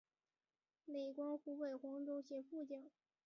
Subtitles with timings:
[0.85, 2.89] 累官湖北黄州协副将。